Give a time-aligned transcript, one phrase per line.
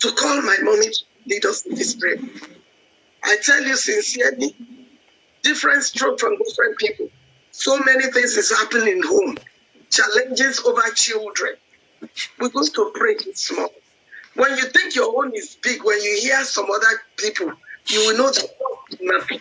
[0.00, 2.16] to call my mommy to lead us in this prayer.
[3.24, 4.56] I tell you sincerely,
[5.42, 7.08] different stroke from different people.
[7.52, 9.36] So many things is happening in home.
[9.90, 11.56] Challenges over children.
[12.38, 13.74] We're going to pray this morning.
[14.34, 17.52] When you think your own is big, when you hear some other people,
[17.88, 18.48] you will that
[19.00, 19.40] nothing.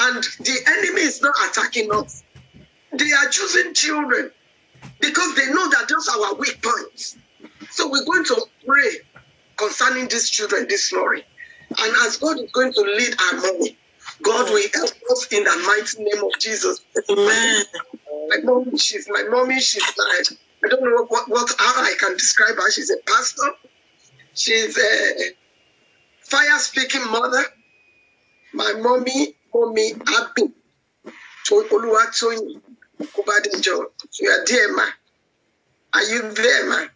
[0.00, 2.24] And the enemy is not attacking us.
[2.92, 4.30] They are choosing children
[5.00, 7.16] because they know that those are our weak points.
[7.70, 8.90] So we're going to pray
[9.56, 11.24] concerning these children this morning.
[11.78, 13.78] And as God is going to lead our money,
[14.22, 16.80] God will help us in the mighty name of Jesus.
[17.10, 17.64] Amen.
[18.28, 19.60] My mommy, she's my mommy.
[19.60, 20.22] She's my,
[20.64, 22.70] I don't know what, what how I can describe her.
[22.70, 23.50] She's a pastor.
[24.34, 25.30] She's a
[26.22, 27.44] fire speaking mother.
[28.52, 30.52] My mommy, mommy Abby.
[31.44, 32.60] So Oluwatoyin
[33.02, 33.86] Kubadejo.
[34.20, 34.86] You are there, ma.
[35.94, 36.86] Are you there, ma?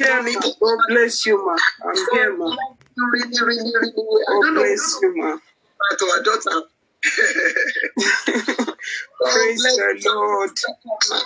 [0.00, 0.40] Mommy, ma.
[0.40, 1.56] God bless you, ma.
[1.88, 2.56] I'm here, ma.
[2.96, 4.22] you really, really, really.
[4.28, 5.38] I God know bless you, ma.
[5.98, 6.62] to our daughter.
[9.20, 10.50] Praise the Lord.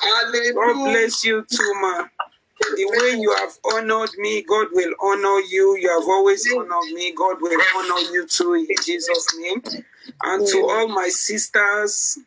[0.02, 0.54] Hallelujah.
[0.54, 2.06] God bless you too, ma.
[2.60, 5.76] The way you have honored me, God will honor you.
[5.80, 7.12] You have always honored me.
[7.12, 9.62] God will honor you too in Jesus' name.
[10.24, 12.18] And to all my sisters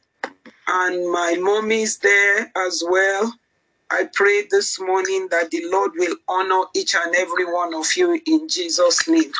[0.67, 3.33] and my mommies there as well,
[3.91, 8.21] I pray this morning that the Lord will honor each and every one of you
[8.27, 9.33] in Jesus' name.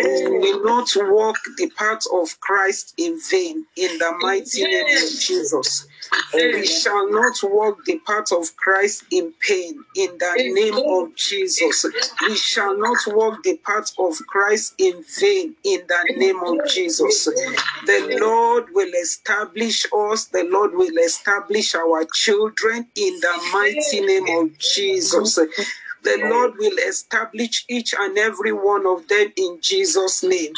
[0.00, 5.20] We will not walk the path of Christ in vain in the mighty name of
[5.20, 5.86] Jesus.
[6.34, 11.84] We shall not walk the path of Christ in pain in the name of Jesus.
[12.22, 17.24] We shall not walk the path of Christ in vain in the name of Jesus.
[17.24, 24.26] The Lord will establish us, the Lord will establish our children in the mighty name
[24.38, 25.38] of Jesus.
[26.02, 30.52] The Lord will establish each and every one of them in Jesus' name.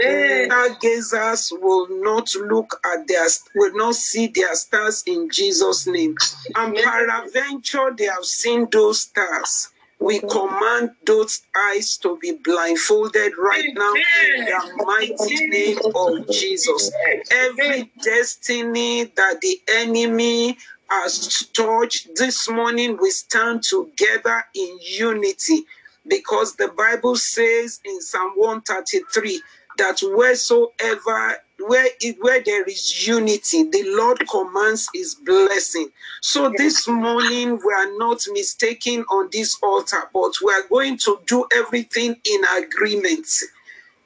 [0.00, 6.14] Stargazers will not look at their will not see their stars in Jesus' name.
[6.54, 9.68] And peradventure they have seen those stars.
[10.00, 13.94] We command those eyes to be blindfolded right now
[14.36, 16.92] in the mighty name of Jesus.
[17.32, 20.56] Every destiny that the enemy
[20.88, 25.64] has touched this morning, we stand together in unity
[26.06, 29.42] because the Bible says in Psalm 133
[29.76, 35.88] that wheresoever where it, where there is unity, the Lord commands His blessing.
[36.22, 41.18] So this morning we are not mistaken on this altar, but we are going to
[41.26, 43.26] do everything in agreement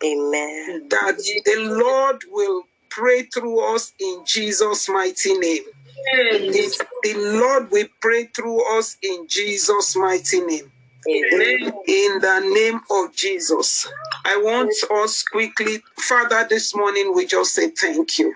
[0.02, 0.88] Amen.
[0.88, 5.64] that the Lord will pray through us in Jesus' mighty name.
[6.10, 10.72] The, the Lord will pray through us in Jesus' mighty name.
[11.08, 11.72] Amen.
[11.88, 13.88] In the name of Jesus.
[14.24, 18.34] I want us quickly, Father, this morning we just say thank you.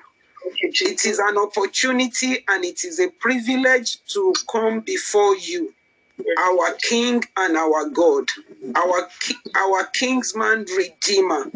[0.63, 5.75] It is an opportunity and it is a privilege to come before you,
[6.39, 8.29] our King and our God,
[8.77, 9.09] our,
[9.57, 11.51] our Kinsman Redeemer.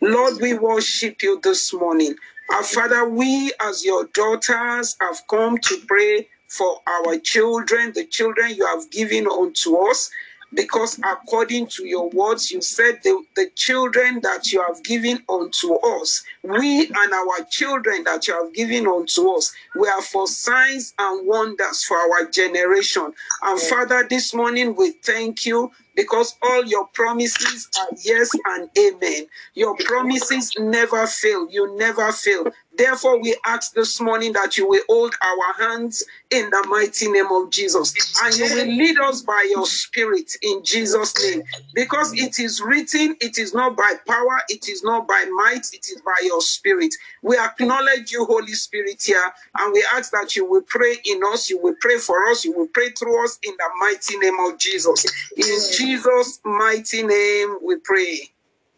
[0.00, 2.16] Lord, we worship you this morning.
[2.52, 8.54] Our Father, we as your daughters have come to pray for our children, the children
[8.54, 10.10] you have given unto us.
[10.52, 15.76] Because according to your words, you said the, the children that you have given unto
[15.76, 20.92] us, we and our children that you have given unto us, we are for signs
[20.98, 23.14] and wonders for our generation.
[23.42, 29.26] And Father, this morning we thank you because all your promises are yes and amen.
[29.54, 31.48] Your promises never fail.
[31.50, 32.46] You never fail.
[32.76, 37.30] Therefore, we ask this morning that you will hold our hands in the mighty name
[37.30, 37.94] of Jesus.
[38.22, 41.42] And you will lead us by your spirit in Jesus' name.
[41.74, 45.86] Because it is written, it is not by power, it is not by might, it
[45.88, 46.94] is by your spirit.
[47.22, 51.50] We acknowledge you, Holy Spirit, here, and we ask that you will pray in us,
[51.50, 54.58] you will pray for us, you will pray through us in the mighty name of
[54.58, 55.04] Jesus.
[55.36, 58.30] In Jesus' mighty name, we pray.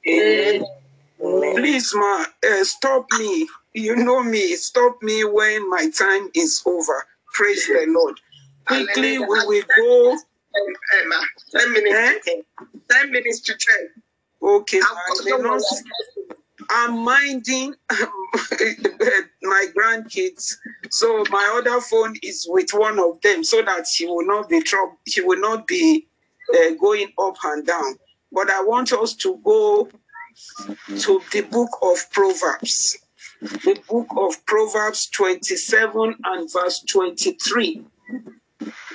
[0.09, 0.65] Amen.
[1.65, 3.49] Please, ma, uh, stop me.
[3.75, 4.55] You know me.
[4.57, 7.05] Stop me when my time is over.
[7.33, 8.21] Praise the Lord.
[8.67, 10.19] Quickly, we will go.
[11.03, 11.21] Emma,
[11.57, 12.33] 10 minutes Eh?
[12.61, 12.69] 10.
[12.91, 13.77] 10 minutes to 10.
[14.43, 15.63] Okay, ma, I'm I may not-
[16.71, 17.75] I'm minding
[19.43, 20.55] my grandkids.
[20.91, 24.63] So my other phone is with one of them so that she will not be
[24.63, 24.99] trouble.
[25.09, 26.07] She will not be
[26.55, 27.97] uh, going up and down.
[28.33, 29.89] But I want us to go
[31.01, 32.99] to the book of Proverbs.
[33.41, 37.85] The book of Proverbs 27 and verse 23.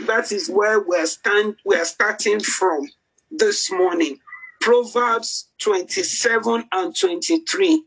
[0.07, 2.89] That is where we're stand we're starting from.
[3.31, 4.19] this morning.
[4.61, 7.83] Proverbs 27 and 23.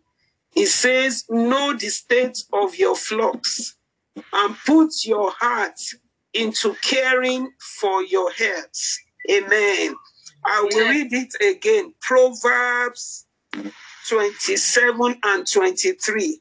[0.54, 3.76] It says, Know the state of your flocks
[4.32, 5.80] and put your heart
[6.32, 9.00] into caring for your herds.
[9.30, 9.94] Amen.
[10.44, 11.94] I will read it again.
[12.00, 13.26] Proverbs
[14.08, 16.40] 27 and 23.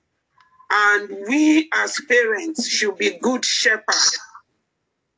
[0.71, 4.19] And we as parents should be good shepherds.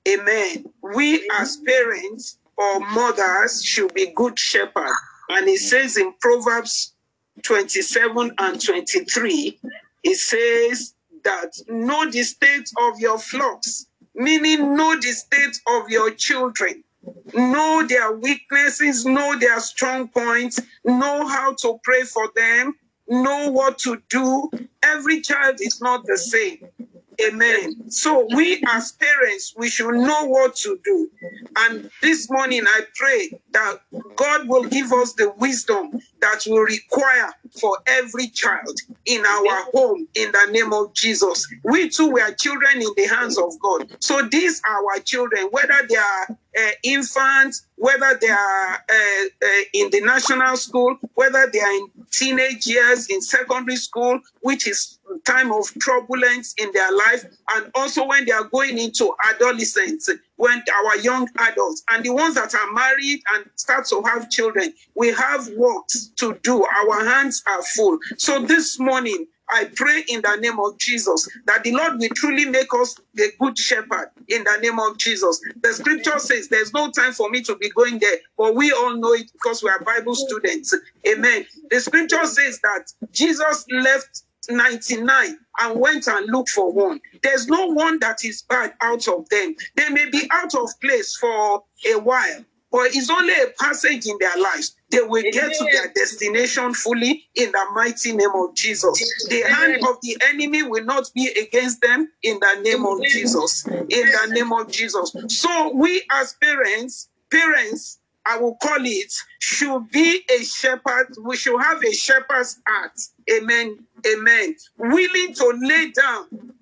[0.08, 0.66] Amen.
[0.82, 4.98] We as parents or mothers should be good shepherds.
[5.30, 6.94] And it says in Proverbs
[7.44, 9.60] 27 and 23,
[10.04, 10.94] it says
[11.24, 16.83] that know the state of your flocks, meaning know the state of your children
[17.34, 22.76] know their weaknesses, know their strong points, know how to pray for them,
[23.08, 24.50] know what to do.
[24.84, 26.60] Every child is not the same.
[27.22, 27.90] Amen.
[27.92, 31.10] So we as parents, we should know what to do.
[31.58, 33.82] And this morning I pray that
[34.16, 35.92] God will give us the wisdom
[36.22, 41.48] that we require for every child in our home in the name of Jesus.
[41.64, 43.96] We too were children in the hands of God.
[44.00, 49.62] So these are our children, whether they are uh, infants, whether they are uh, uh,
[49.74, 55.00] in the national school, whether they are in teenage years, in secondary school, which is
[55.26, 60.62] time of turbulence in their life, and also when they are going into adolescence, when
[60.86, 65.10] our young adults and the ones that are married and start to have children, we
[65.10, 65.86] have work
[66.18, 66.66] to do.
[66.66, 67.98] Our hands are full.
[68.18, 72.46] So this morning, I pray in the name of Jesus that the Lord will truly
[72.46, 75.40] make us the good shepherd in the name of Jesus.
[75.62, 78.98] The scripture says there's no time for me to be going there, but we all
[78.98, 80.74] know it because we are Bible students.
[81.08, 81.46] Amen.
[81.70, 87.00] The scripture says that Jesus left 99 and went and looked for one.
[87.22, 89.56] There's no one that is bad out of them.
[89.76, 92.44] They may be out of place for a while,
[92.74, 94.76] but it's only a passage in their lives.
[94.90, 99.28] They will get to their destination fully in the mighty name of Jesus.
[99.30, 103.64] The hand of the enemy will not be against them in the name of Jesus.
[103.68, 105.16] In the name of Jesus.
[105.28, 111.14] So we as parents, parents, I will call it, should be a shepherd.
[111.24, 113.00] We should have a shepherd's heart.
[113.32, 113.86] Amen.
[114.12, 114.56] Amen.
[114.80, 116.54] Willing to lay down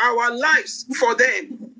[0.00, 1.76] our lives for them.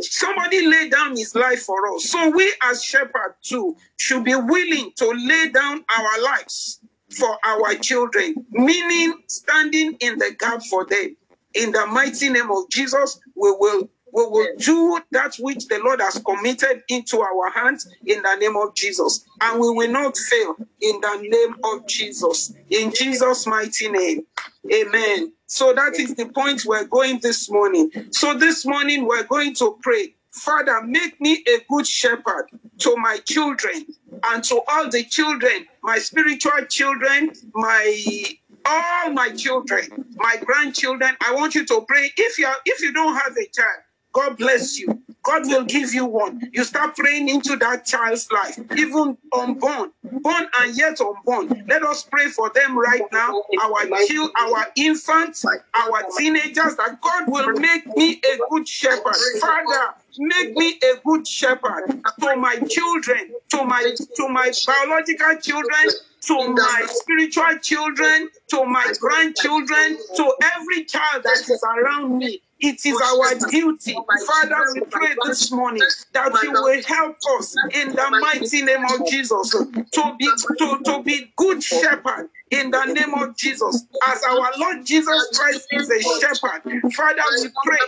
[0.00, 2.10] Somebody lay down his life for us.
[2.10, 6.80] So we as shepherds too should be willing to lay down our lives
[7.10, 11.16] for our children, meaning standing in the gap for them.
[11.54, 16.00] In the mighty name of Jesus, we will we will do that which the Lord
[16.00, 19.24] has committed into our hands in the name of Jesus.
[19.40, 22.54] And we will not fail in the name of Jesus.
[22.70, 24.26] In Jesus' mighty name.
[24.72, 25.32] Amen.
[25.46, 27.90] So that is the point we're going this morning.
[28.10, 30.14] So this morning we're going to pray.
[30.32, 33.86] Father, make me a good shepherd to my children
[34.24, 38.24] and to all the children, my spiritual children, my
[38.64, 41.16] all my children, my grandchildren.
[41.26, 42.12] I want you to pray.
[42.16, 43.82] If you are, if you don't have a child,
[44.12, 45.02] God bless you.
[45.22, 46.50] God will give you one.
[46.52, 51.64] You start praying into that child's life, even unborn, born and yet unborn.
[51.68, 53.42] Let us pray for them right now.
[53.62, 59.16] Our child, our infants, our teenagers, that God will make me a good shepherd.
[59.40, 65.90] Father, make me a good shepherd to my children, to my to my biological children,
[66.22, 72.40] to my spiritual children, to my grandchildren, to every child that is around me.
[72.60, 73.94] It is our duty,
[74.26, 79.06] Father, we pray this morning that you will help us in the mighty name of
[79.08, 83.86] Jesus to be to, to be good shepherd in the name of Jesus.
[84.06, 86.62] As our Lord Jesus Christ is a shepherd,
[86.94, 87.78] Father, we pray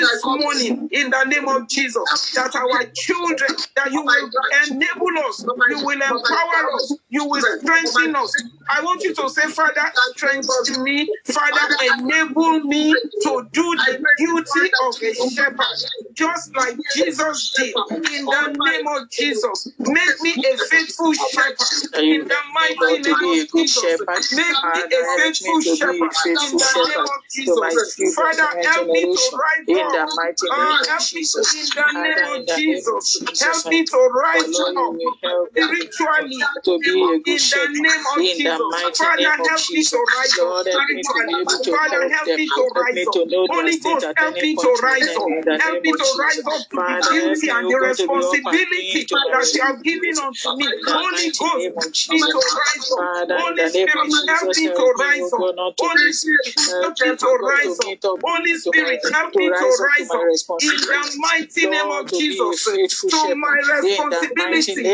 [0.00, 3.38] this morning in the name of Jesus that our children,
[3.76, 4.30] that you will
[4.70, 8.34] enable us, you will empower us, you will strengthen us.
[8.70, 14.70] I want you to say, Father, strengthen me, Father, enable me to do the duty
[14.82, 17.74] of a shepherd, just like Jesus did.
[18.12, 21.56] In the name of Jesus, make me a faithful shepherd.
[21.96, 24.00] In the mighty name of Jesus.
[24.32, 25.94] Make me a faithful shepherd
[26.26, 28.14] in the name of Jesus.
[28.14, 30.08] Father, help me to rise in the up.
[30.16, 31.54] mighty ah, name of Jesus.
[31.54, 33.18] in the name Father, of in the name of Jesus.
[33.18, 37.24] Jesus, Help me to rise up will help me spiritually to be a in good
[37.26, 37.70] the shepherd.
[37.70, 38.60] name of In the Jesus.
[38.70, 39.90] mighty Father, name of help me Jesus.
[39.90, 42.36] to rise up Lord, help me to be able to Father, help them.
[42.38, 43.12] me to Help rise me up.
[43.12, 45.28] to know their state at help any me to point in rise up.
[45.28, 46.46] in the name of Jesus.
[46.46, 49.62] up to the Father, help me, O oh God, to be up to that you
[49.62, 50.66] have given unto me.
[50.86, 52.98] Holy Ghost, name of help me to rise up.
[52.98, 55.50] Father, in the name Oh oh Spirit, help me to rise up.
[55.78, 57.98] Holy Spirit, help me to rise up.
[58.22, 60.28] Holy Spirit, help me to rise up.
[60.62, 62.72] In the mighty name of Jesus,
[63.10, 64.84] to my responsibility,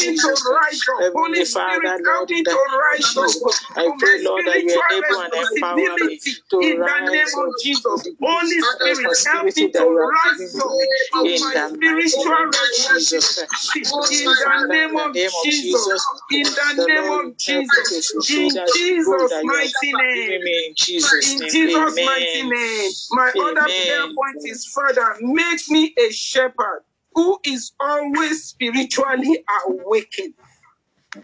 [0.00, 1.08] me to rise up.
[1.14, 3.36] Holy Spirit, help me to rise up.
[3.76, 7.46] I pray, Lord, that you enable and empower me to in the rise name of
[7.48, 8.02] up Jesus.
[8.04, 10.86] to the Holy Spirit, help me responsibility that to you have rise given up me.
[11.12, 13.36] to In my the mighty spiritual name of Jesus.
[13.36, 13.92] Christ.
[14.10, 15.86] In the Father, name of name of Jesus.
[15.92, 18.12] Jesus, In the the name Lord of help me to Jesus.
[18.12, 20.42] fulfill In goal Jesus' that you have mighty name.
[20.46, 21.50] in Jesus' In name.
[21.50, 22.06] Jesus' Amen.
[22.06, 22.90] mighty name.
[23.12, 26.82] My other prayer point is Father, make me a shepherd
[27.14, 30.34] who is always spiritually awakened.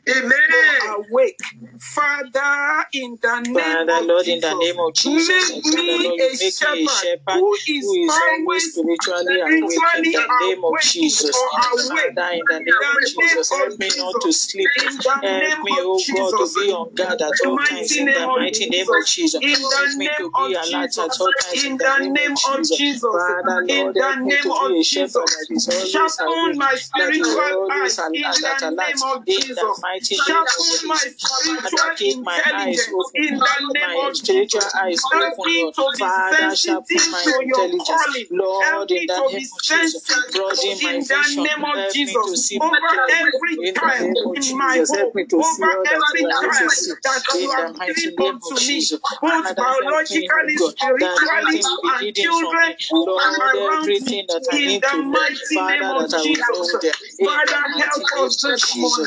[0.09, 0.97] Amen.
[0.97, 1.41] Awake.
[1.81, 5.99] Father, in the name Father, of Lord, in Jesus, the name of Jesus, make Father,
[5.99, 9.41] me Lord, a make me a shepherd shepherd who who is is always always spiritually
[9.41, 11.45] awake in spiritually the name of Jesus.
[11.45, 12.17] or awake.
[12.17, 14.35] Father, in the In name of the name Jesus, of help me not to Jesus.
[14.35, 14.73] sleep.
[14.77, 16.55] In the Help name me, of oh God, to Jesus.
[16.55, 19.05] be on guard at The all times mighty in name the of mighty name of
[19.05, 19.07] Jesus.
[19.07, 19.43] Jesus.
[19.43, 21.21] In the Help me name to of be alert at Jesus.
[21.21, 22.71] all times In in the the name name of of Jesus.
[22.71, 23.11] Jesus.
[23.11, 25.31] Father, In Lord, the help me name to of be a shepherd Jesus.
[25.33, 29.03] that is always Sharpen awake, my that is spiritual always eyes in the alert name
[29.03, 29.80] of in the Jesus.
[29.83, 30.45] Mighty name
[30.87, 31.15] my Jesus.
[31.21, 34.75] Father, spiritual keep my eyes intelligence open, in the name my of spiritual Jesus.
[34.83, 35.75] eyes Help open, me Lord.
[35.75, 38.27] to be Father, sharpen sensitive my intelligence, calling.
[38.61, 40.03] Help Lord, in me the to name be of Jesus.
[40.03, 41.45] sensitive Broaden my in the vision.
[41.45, 45.43] name of Help me to Jesus see over every child in my home, me to
[45.43, 47.53] see over every child that you
[47.87, 53.99] given name unto me, both biologically, spiritually, nothing will be and children who are around
[54.01, 54.13] me.
[54.13, 56.95] everything that I In the mighty name of that I will know Jesus, them.
[57.19, 59.07] In the Father, help us this morning.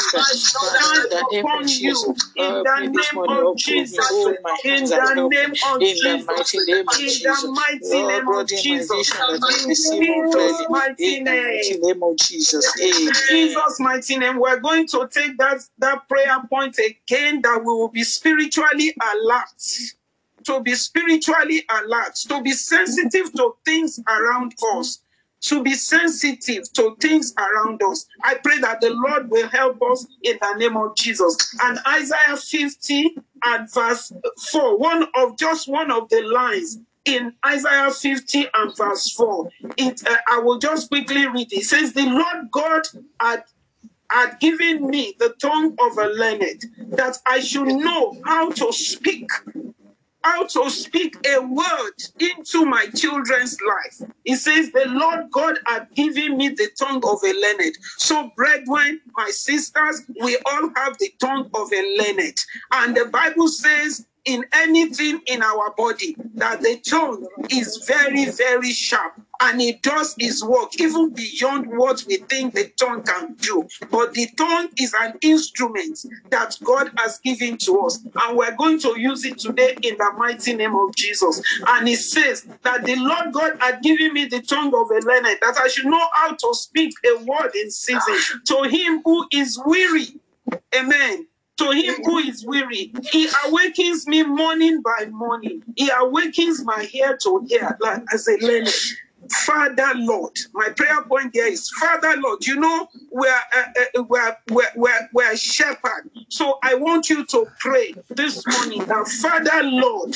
[0.64, 2.04] In the name of Jesus,
[2.36, 4.10] in the name of Jesus.
[4.66, 6.26] In the name of Jesus.
[6.28, 8.90] mighty name of In the mighty name of Jesus.
[8.92, 12.04] vision that I In may see more Jesus' mighty In the mighty name.
[12.04, 13.14] of Jesus, In.
[13.30, 17.90] Jesus' mighty name, we're going to take that, that prayer point again that we will
[17.90, 19.62] be spiritually alert.
[20.46, 25.00] To be spiritually alert, to be sensitive to things around us,
[25.44, 28.08] to be sensitive to things around us.
[28.24, 31.38] I pray that the Lord will help us in the name of Jesus.
[31.62, 34.12] And Isaiah 50 and verse
[34.52, 39.50] 4, one of just one of the lines in Isaiah 50 and verse 4.
[39.78, 41.58] It uh, I will just quickly read it.
[41.58, 42.84] It says, The Lord God
[43.20, 43.44] had
[44.10, 49.28] had given me the tongue of a learned, that I should know how to speak
[50.24, 54.10] how to speak a word into my children's life.
[54.24, 57.78] He says, The Lord God had given me the tongue of a learned.
[57.98, 62.38] So, brethren, my sisters, we all have the tongue of a learned.
[62.72, 68.72] And the Bible says, in anything in our body, that the tongue is very, very
[68.72, 73.68] sharp and he does his work even beyond what we think the tongue can do.
[73.92, 78.80] But the tongue is an instrument that God has given to us, and we're going
[78.80, 81.42] to use it today in the mighty name of Jesus.
[81.68, 85.26] And it says that the Lord God had given me the tongue of a learned,
[85.42, 89.62] that I should know how to speak a word in season to him who is
[89.66, 90.08] weary.
[90.74, 91.28] Amen.
[91.58, 95.62] To him who is weary, he awakens me morning by morning.
[95.76, 98.72] He awakens my ear to ear, like as a learner.
[99.46, 102.46] Father Lord, my prayer point here is Father Lord.
[102.46, 103.64] You know we're uh,
[103.98, 109.08] uh, we're, we're we're we're shepherd, so I want you to pray this morning that
[109.08, 110.16] Father Lord,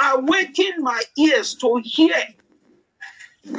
[0.00, 2.14] awaken my ears to hear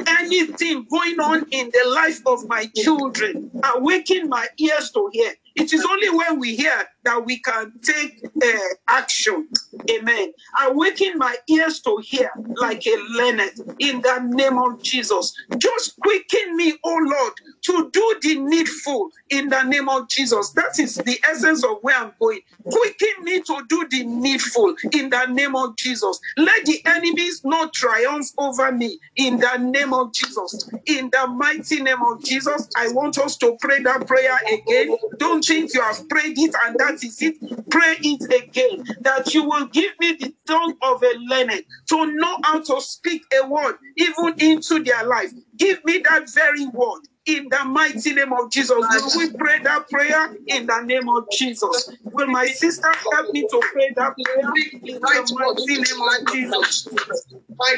[0.06, 5.32] anything going on in the life of my children, awaken my ears to hear.
[5.54, 9.48] It is only when we hear that we can take uh, action.
[9.90, 10.32] Amen.
[10.62, 15.34] Awaken my ears to hear like a learned in the name of Jesus.
[15.58, 17.32] Just quicken me, oh Lord,
[17.62, 20.50] to do the needful in the name of Jesus.
[20.50, 22.40] That is the essence of where I'm going.
[22.70, 26.20] Quicken me to do the needful in the name of Jesus.
[26.36, 30.68] Let the enemies not triumph over me in the name of Jesus.
[30.86, 34.96] In the mighty name of Jesus, I want us to pray that prayer again.
[35.18, 37.36] Don't think you have prayed it and that is it.
[37.70, 38.84] Pray it again.
[39.02, 43.22] That you will give me the tongue of a learned to know how to speak
[43.42, 45.32] a word even into their life.
[45.56, 48.76] Give me that very word in the mighty name of Jesus.
[48.78, 51.90] Will we pray that prayer in the name of Jesus?
[52.04, 54.52] Will my sister help me to pray that prayer
[54.84, 56.88] in the mighty name of Jesus?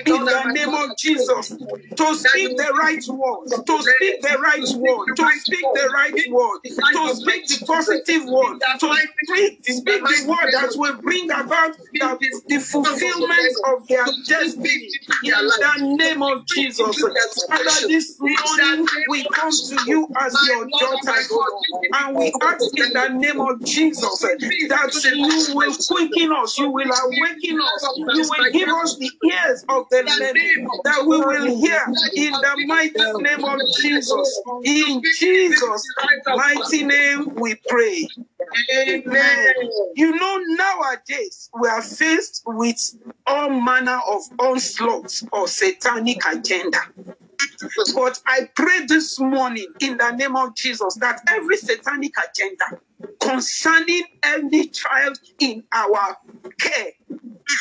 [0.06, 1.48] in the name of Jesus
[1.96, 6.60] to speak the right word, to speak the right word, to speak the right word,
[6.64, 12.58] to speak the positive word, to speak, the word that will bring about the, the
[12.60, 14.90] fulfillment of their destiny
[15.24, 16.96] in the name of Jesus.
[17.48, 21.52] Father, this morning we come to you as your daughters, Lord,
[21.92, 24.36] and we ask in the name of Jesus eh,
[24.68, 29.64] that you will quicken us, you will awaken us, you will give us the ears
[29.68, 31.80] of the learning that we will hear
[32.14, 34.42] in the mighty name of Jesus.
[34.64, 35.86] In Jesus'
[36.26, 38.08] mighty name we pray.
[38.78, 39.54] Amen.
[39.96, 46.80] You know, nowadays we are faced with all manner of onslaughts or satanic agenda.
[47.94, 52.80] But I pray this morning in the name of Jesus that every satanic agenda
[53.20, 56.16] concerning any child in our
[56.58, 56.92] care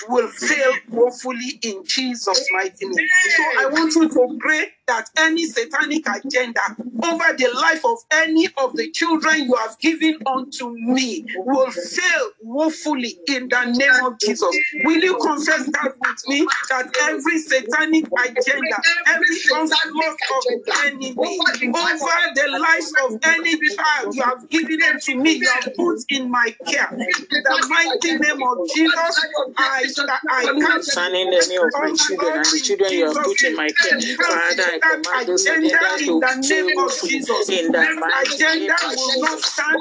[0.10, 3.08] will fail woefully in Jesus' mighty name.
[3.36, 6.62] So I want you to pray that any satanic agenda
[7.04, 12.30] over the life of any of the children you have given unto me will fail
[12.42, 14.56] woefully in the name of Jesus.
[14.84, 16.46] Will you confess that with me?
[16.70, 20.46] That every satanic agenda, every onslaught of
[20.86, 26.00] enemy over the lives of any child you have given unto me, you have put
[26.10, 26.90] in my care.
[26.92, 29.26] In the mighty name of Jesus,
[29.58, 29.84] I,
[30.30, 33.70] I cancel Concerning any of my children and the children you have put in my
[33.72, 37.50] care, Father, I command those agenda in to the name fail of Jesus.
[37.50, 39.76] in the name agenda will not stand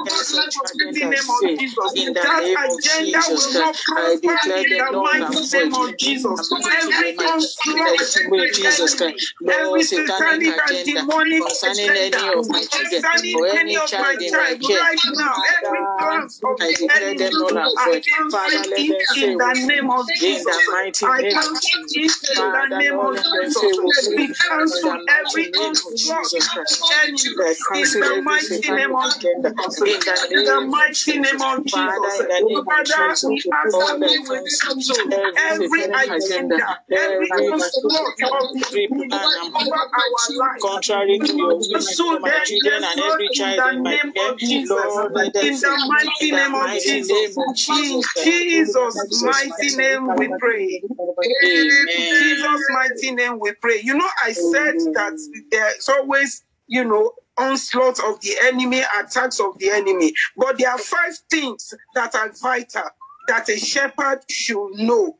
[0.73, 1.91] in the name of Jesus.
[1.95, 3.29] in the name of agenda Jesus.
[3.29, 6.51] will not I declare in the null and name of Jesus.
[6.53, 8.15] Every name onslaught Jesus.
[8.15, 9.01] In the Christ.
[9.01, 13.03] every Lord, satanic and agenda demonic concerning any of my children
[13.35, 16.89] or any any of my child in my care, right now, every plans of the
[16.95, 18.03] enemy, null I void.
[18.05, 20.45] cancel Father, let them it fail in the name of in Jesus.
[20.45, 22.29] the mighty I name of cancel Jesus.
[22.37, 24.09] in the name of Jesus.
[24.15, 26.63] We cancel every name of onslaught Jesus of Christ.
[26.63, 27.43] the enemy
[27.83, 29.59] in the mighty name of Jesus.
[29.85, 32.19] in the In the name of mighty name of Jesus.
[32.19, 35.13] in the name of Father, we ask that you will cancel
[35.47, 36.57] every agenda,
[36.91, 38.29] every every of the
[38.63, 40.61] every enemy plan and over our lives.
[40.61, 44.31] contrary to your will for my children and every child in my name care.
[44.31, 44.69] of Jesus.
[44.69, 47.09] Lord, In the mighty name of Jesus.
[47.09, 48.31] name of In Jesus Christ.
[48.53, 50.81] Jesus' Jesus mighty name we pray.
[50.83, 51.87] Amen.
[51.87, 53.81] Jesus' mighty name we pray.
[53.81, 55.13] You know, I said that
[55.51, 60.13] there's always, you know, onslaught of the enemy, attacks of the enemy.
[60.37, 62.83] But there are five things that are vital
[63.27, 65.17] that a shepherd should know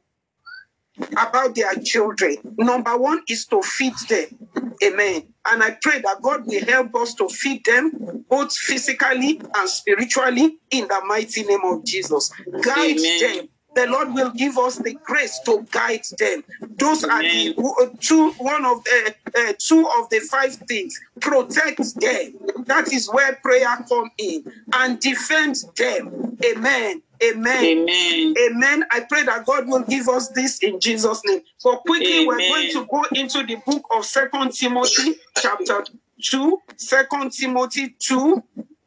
[1.18, 2.38] about their children.
[2.58, 4.74] Number one is to feed them.
[4.84, 5.34] Amen.
[5.48, 10.58] And I pray that God will help us to feed them both physically and spiritually
[10.72, 12.32] in the mighty name of Jesus.
[12.62, 13.20] Guide Amen.
[13.38, 13.50] them.
[13.76, 16.44] The Lord will give us the grace to guide them.
[16.78, 17.74] Those are the Amen.
[17.82, 21.00] uh, two, one of the uh, two of the five things.
[21.20, 22.34] Protect them.
[22.66, 26.38] That is where prayer come in and defend them.
[26.46, 27.02] Amen.
[27.24, 27.66] Amen.
[27.66, 28.34] Amen.
[28.38, 28.86] Amen.
[28.92, 31.42] I pray that God will give us this in Jesus' name.
[31.58, 35.86] So quickly, we're going to go into the book of Second Timothy, chapter
[36.22, 38.44] 2, 2 Timothy 2,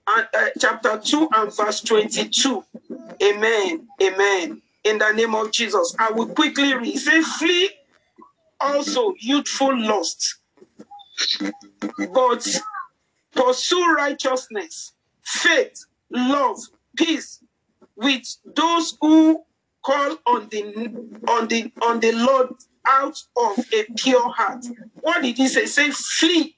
[0.09, 2.64] and, uh, chapter 2 and verse 22.
[3.22, 3.88] Amen.
[4.03, 4.62] Amen.
[4.87, 5.96] In the name of Jesus.
[5.99, 6.99] I will quickly read.
[6.99, 7.70] Say, flee
[8.61, 10.38] also youthful lust,
[12.14, 12.46] but
[13.33, 14.92] pursue righteousness,
[15.25, 16.59] faith, love,
[16.96, 17.42] peace
[17.96, 19.42] with those who
[19.85, 20.64] call on the
[21.29, 22.51] on the on the Lord
[22.87, 24.66] out of a pure heart.
[25.01, 25.66] What did he say?
[25.66, 26.55] Say flee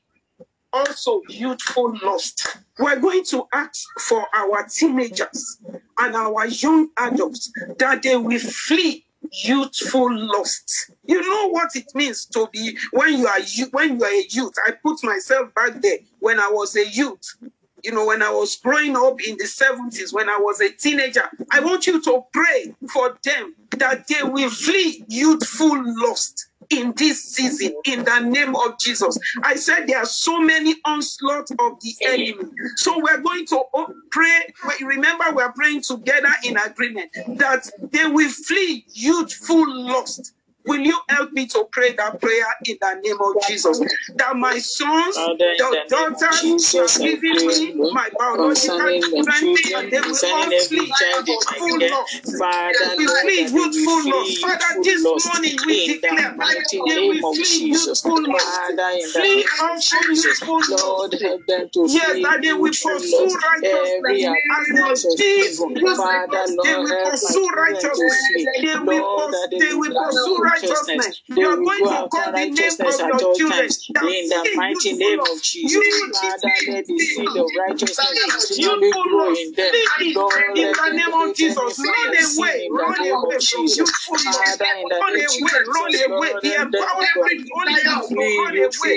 [0.73, 2.59] also youthful lust.
[2.79, 5.59] We're going to ask for our teenagers
[5.99, 9.05] and our young adults that they will flee
[9.45, 10.93] youthful lust.
[11.05, 14.55] You know what it means to be when you are when you are a youth.
[14.67, 17.37] I put myself back there when I was a youth.
[17.85, 21.23] You know, when I was growing up in the 70s, when I was a teenager,
[21.53, 27.23] I want you to pray for them that they will flee youthful lust in this
[27.25, 29.19] season in the name of Jesus.
[29.43, 32.35] I said there are so many onslaughts of the enemy.
[32.77, 33.63] So we're going to
[34.11, 34.41] pray.
[34.83, 40.35] Remember, we're praying together in agreement that they will flee youthful lust.
[40.67, 43.81] Will you help me to pray that prayer in the name of Jesus?
[44.17, 48.55] That my sons, the of daughters you Jesus, have I given pray, me, my biological
[48.55, 51.91] concerning the children, children, that they will all every flee child in my youthful care.
[51.91, 52.39] lust.
[52.39, 54.41] Father, We Lord, flee that they will youthful flee lust.
[54.41, 56.37] Father, this morning we declare
[56.85, 58.05] they will of flee Jesus.
[58.05, 58.45] youthful lust.
[58.47, 62.53] Father, in the Flee name of also Jesus, Lord, help them to Yes, that they
[62.53, 65.81] will pursue righteousness as they of did evil.
[65.81, 66.45] youthful Father.
[66.63, 68.27] They will pursue righteousness.
[68.63, 71.23] They will, that they they will will pursue flee righteousness.
[71.29, 73.69] They You are going to call the name of your children.
[74.03, 75.85] In the mighty name of Jesus.
[76.13, 79.73] Father, let the seed of righteousness continually grow in them.
[80.15, 81.79] Lord, in the name of Jesus.
[81.79, 82.69] Run form of sin away.
[82.71, 83.91] Run away from Jesus.
[84.09, 84.35] Lord.
[84.35, 86.29] Father, in the Run name of away, run away.
[86.31, 87.45] Lord, Be let them empowered go by the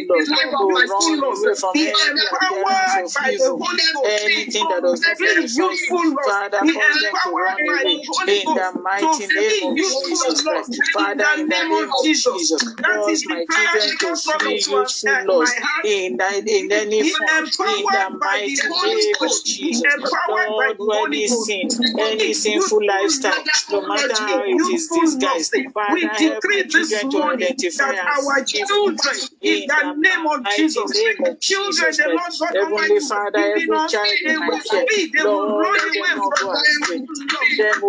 [0.10, 3.50] to run away lust, from run away from Be every appearance empowered of by the
[3.52, 6.02] Holy Ghost anything that does not useful.
[6.24, 10.42] Father, cause them to run the away in the mighty name of Jesus.
[10.44, 10.80] Christ.
[10.94, 12.62] Father, the in the name of Jesus.
[12.78, 15.60] That is the prayer children the to Lord brought flee into our- youthful my lust
[15.60, 19.82] heart in, that, in any form, in the by the mighty Holy name of Jesus.
[19.82, 21.46] empowered by Lord, the when Holy any Ghost.
[21.46, 25.54] sin, any sinful lifestyle, no matter how it is disguised.
[25.74, 28.98] Father, We help this children to morning identify that as our children,
[29.42, 32.22] in the the name of Jesus, the children the Lord.
[32.40, 35.74] God Almighty Father, every child they in my will care, flee, they will Lord, run
[35.74, 36.98] them away from go astray.
[37.58, 37.82] Them.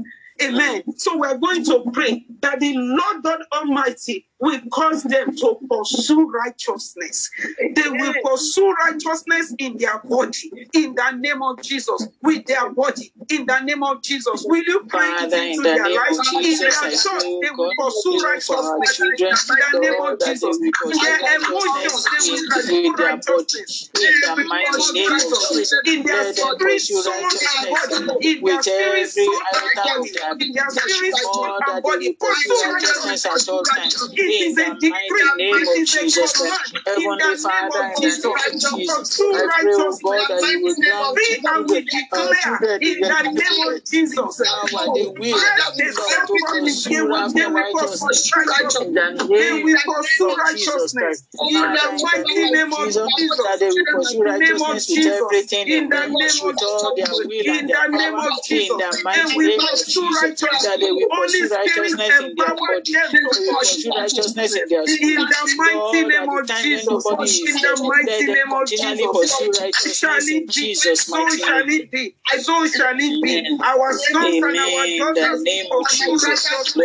[0.40, 0.84] Amen.
[0.96, 6.30] So we're going to pray that the Lord God Almighty will cause them to pursue
[6.30, 7.30] righteousness.
[7.74, 13.12] They will pursue righteousness in their body, in the name of Jesus, with their body,
[13.30, 14.44] in the name of Jesus.
[14.46, 16.18] Will you pray it Father, in into the their lives?
[16.32, 19.00] In their pray, they will pursue righteousness.
[19.00, 20.58] In the name of Jesus.
[20.72, 23.24] pursue Their emotions, they will pursue with their body.
[23.28, 23.90] righteousness.
[23.98, 25.48] In the name of Jesus.
[25.48, 28.28] Jesus, In their spirit, soul, and body.
[28.28, 30.10] In their spirit, soul, and body.
[30.40, 32.12] In their spirit, soul, and body.
[32.14, 33.26] pursue righteousness.
[33.26, 33.94] at all times.
[34.28, 34.90] In is a the decree.
[34.90, 36.32] mighty name of Jesus.
[36.32, 36.74] Christ.
[36.96, 38.24] In Heavenly the name Father, of in the Jesus.
[38.24, 40.28] name of Jesus, I pray, oh God, righteousness.
[40.28, 44.40] that you will grant and we children, uh, declare children in the, name of Jesus.
[44.44, 46.40] power, To the will, press the Lord, to.
[46.58, 48.32] Pursue after righteousness.
[48.46, 48.80] righteousness.
[48.80, 51.24] In the They name of Jesus righteousness Christ.
[51.50, 54.88] in the mighty name of Jesus, that they will pursue In the name of righteousness
[54.88, 55.16] with Jesus.
[55.22, 59.66] everything in the name of all their will and their power, in the mighty name
[59.72, 60.62] of Jesus, righteousness.
[60.62, 65.14] that they will pursue righteousness in their body, they will pursue pursue righteousness in In
[65.14, 67.06] the mighty Lord, name of Jesus.
[67.10, 69.96] In the mighty name of Jesus.
[69.98, 70.74] Shall it be.
[70.74, 72.16] So shall it be.
[72.38, 73.58] So shall it be.
[73.62, 74.96] Our sons and our Amen.
[74.98, 76.78] In the daughters of righteousness.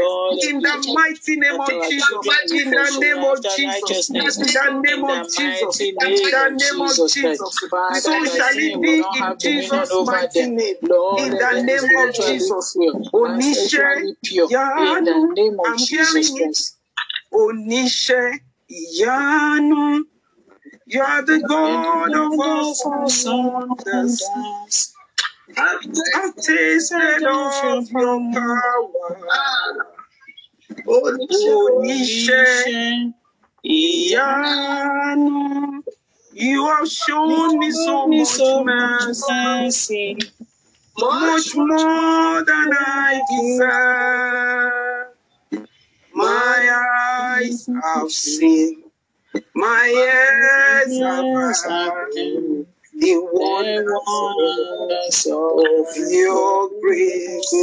[0.44, 2.10] In the mighty name of Jesus.
[2.52, 4.10] In the name of Jesus.
[4.10, 5.82] In the name of Jesus.
[5.82, 7.40] In the name of Jesus Christ.
[7.40, 7.60] Jesus.
[7.70, 10.76] Father, So shall it be in Jesus' mighty name.
[11.18, 12.74] In the name of Jesus.
[12.74, 14.50] pure and Oníṣẹ́ sexually pure.
[14.78, 16.30] In the name of Jesus.
[16.32, 16.78] Christ.
[17.42, 18.40] Oníṣẹ́
[18.80, 20.04] ìyanu.
[20.86, 24.22] You are the God of awesome wonders.
[25.58, 29.12] I've tasted of your power.
[30.96, 32.52] Oníṣẹ́
[33.66, 35.40] ìyanu.
[36.34, 40.18] You have shown me so much mercy,
[40.98, 44.93] much more than I deserve.
[46.14, 48.84] My eyes have seen,
[49.56, 57.54] my ears have heard the wonders of your grace.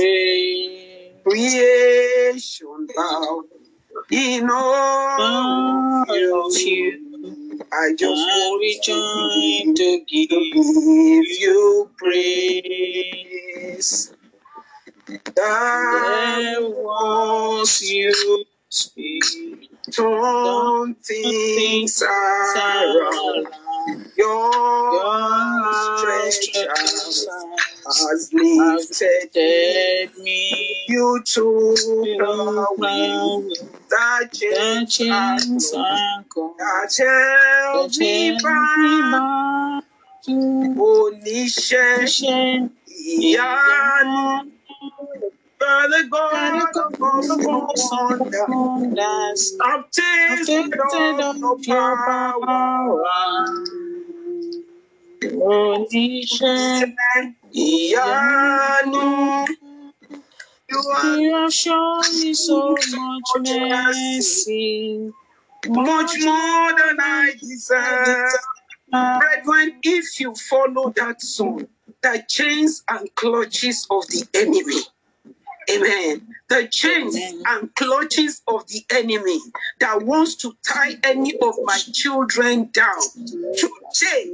[1.25, 3.45] Creation bow
[4.11, 7.07] in all of you.
[7.73, 10.31] I just want to to give
[11.41, 12.55] you praise.
[15.37, 16.57] That
[17.83, 19.25] You speak.
[19.93, 23.47] turn things around.
[24.17, 26.57] Your stretch
[27.87, 36.55] has lifted me you to to the the that chains chains are are gone.
[36.59, 39.85] that held me back.
[40.91, 41.99] Oníṣẹ́
[43.19, 44.51] ìyanu.
[45.61, 48.47] The God of wonder.
[48.49, 49.59] wonders.
[49.93, 50.75] Tasted
[51.45, 53.05] of your power.
[55.23, 55.43] You
[58.01, 58.87] are
[61.15, 65.13] You have shown me so much mercy.
[65.69, 68.31] much more than I deserve.
[68.91, 71.69] Brethren, if you follow that song,
[72.03, 74.83] the chains and clutches of the enemy,
[75.69, 76.27] Amen.
[76.49, 77.43] The chains Amen.
[77.47, 79.41] and clutches of the enemy
[79.81, 83.01] that wants to tie any of my children down
[83.93, 84.33] today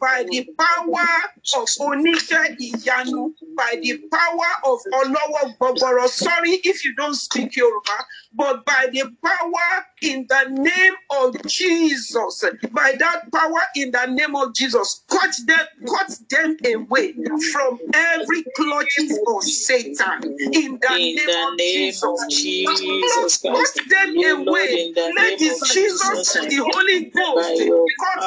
[0.00, 6.06] by the power of Onisha Iyanu, by the power of Olowo Gbogoro.
[6.08, 7.92] Sorry if you don't speak Yoruba,
[8.36, 14.36] but by the power in the name of Jesus, by that power in the name
[14.36, 17.14] of Jesus, cut them, cut them away
[17.52, 22.80] from every clutches of Satan in the In name the of name of Jesus.
[22.80, 23.74] Jesus Christ.
[23.76, 24.92] Cut them Lord, away.
[24.94, 27.58] the Let of Jesus, Jesus, the Holy Ghost,
[27.98, 28.22] cut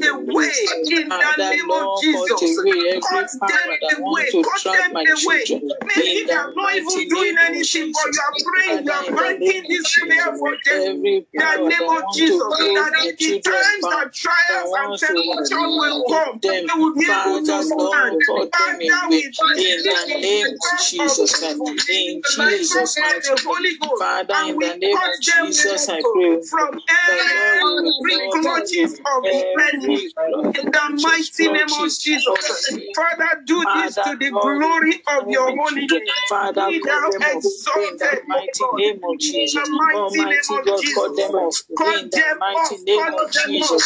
[0.00, 0.52] them away
[0.86, 2.56] in the name of Jesus.
[3.02, 4.30] Cut them away.
[4.42, 5.44] Cut them away.
[5.84, 9.04] Maybe they are not even doing anything, but you are praying, you are
[9.46, 10.40] in the name of this prayer Jesus.
[10.40, 10.96] for them.
[11.32, 12.42] In the name of Jesus,
[12.74, 17.62] that in the times that trials and temptation will come, they will be able to
[17.62, 17.78] stand.
[17.78, 19.22] Lord, cut them Father, we
[19.56, 21.42] In the name of Jesus.
[21.88, 23.44] In Jesus' of mighty the name.
[23.46, 26.80] Holy Ghost, Father, and in we the name cut of them Jesus, I pray from
[27.06, 27.26] that
[27.62, 30.12] Lord will every clutches of the enemy.
[30.56, 32.92] In the mighty name of Jesus, of the enemy.
[32.94, 36.02] Father, do this to the glory of your holy name.
[36.28, 40.50] Father, Be thou them off in the exalted, mighty name of In the mighty name
[40.50, 41.64] of Jesus.
[41.76, 42.84] Cut in the them mighty off.
[42.84, 43.82] name Cut of them Jesus off.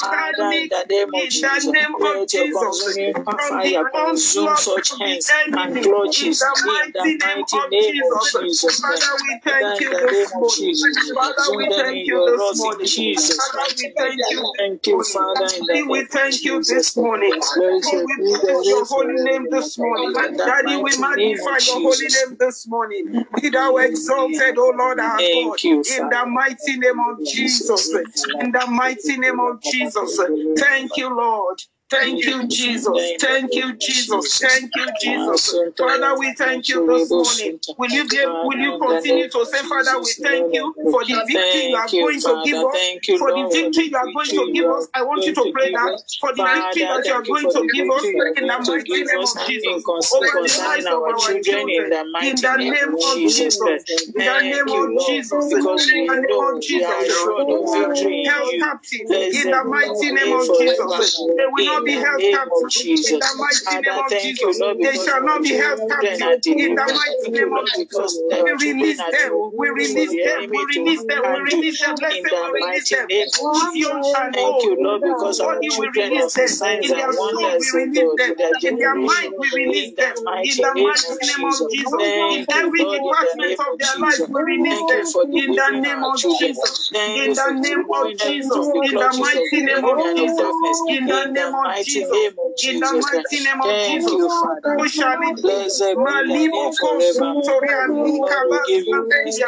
[0.00, 0.70] Father, in Satanic.
[0.70, 2.60] the name of In the Jesus, name of let Jesus.
[2.60, 5.80] consuming From the onslaught such of the hands and enemy.
[5.80, 8.80] In the in the mighty name of Jesus.
[8.80, 10.72] Father, we thank you this morning.
[10.74, 12.86] Jesus, Father, we thank you this morning.
[12.86, 15.02] Jesus' Father, we thank you Thank you.
[15.02, 17.30] Father, in the Daddy, we thank you this morning.
[17.30, 20.14] We the your holy name this morning.
[20.16, 23.26] In Daddy, we magnify your holy name this morning.
[23.40, 27.94] Be thou exalted, O Lord our God, in the mighty name of Jesus.
[28.40, 30.20] In the mighty name of Jesus.
[30.58, 31.62] Thank you, Lord.
[31.92, 33.12] Thank you, Jesus.
[33.20, 34.38] Thank you, Jesus.
[34.40, 35.54] Thank you, Jesus.
[35.78, 37.60] Father, we thank you this morning.
[37.76, 41.68] Will you be will you continue to say, Father, we thank you for the victory
[41.68, 42.94] you are going to give us.
[43.18, 45.92] For the victory you are going to give us, I want you to pray that
[46.18, 48.58] for the victory that you are going to give us victory you are in the
[48.58, 53.22] mighty name of Jesus in over the lives of our children in the name of
[53.26, 53.84] Jesus.
[54.14, 55.52] In the name of Jesus.
[55.52, 56.86] In the name of Jesus.
[57.02, 60.52] assured They of will not victory be in held captive in the mighty name of
[60.52, 61.16] Jesus.
[61.36, 64.40] They will not In be held name of captive in the mighty name of thank
[64.42, 64.60] you, Jesus.
[64.60, 66.94] Lord, They because shall not be held children captive are in the delivered.
[66.94, 68.08] mighty Thank name of Lord, Jesus.
[68.08, 69.32] because We our children release are them.
[69.56, 70.48] We release the them.
[70.50, 71.22] We enemy to release them.
[71.30, 71.96] We release them.
[72.02, 73.08] Let's In say the we release mighty them.
[73.10, 73.76] name of Both Jesus.
[73.76, 74.76] young and Thank you.
[74.80, 76.48] Lord, because our Body we children are release for them.
[76.48, 78.30] signs In and their soul we wonders, release God, them.
[78.30, 79.02] to their In their generation.
[79.02, 80.14] mind we release In the them.
[80.42, 81.68] In mighty the name mighty of name of Jesus.
[81.70, 82.12] Jesus.
[82.30, 84.28] In Thank you, every Lord, in the department name of of their life Jesus.
[84.28, 85.12] we release Thank them.
[85.12, 86.52] for In the delivering name our of children.
[86.52, 86.90] Jesus.
[86.92, 88.54] Thank In you the for name of delivering them Jesus.
[88.54, 90.38] from the In the clutches of mighty the name enemy of and of Jesus.
[90.38, 90.84] darkness.
[90.88, 92.10] In the In name the of mighty Jesus.
[92.10, 94.12] name of In the Jesus mighty name of Thank Jesus.
[94.16, 94.78] you, Father.
[94.78, 95.32] So shall be.
[95.42, 97.54] Blessed be thy name Maliboko forevermore.
[97.62, 99.42] Suntoria Lord, we Nikaba give you praise.